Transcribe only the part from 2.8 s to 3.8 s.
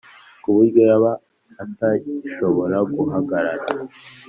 guhagarara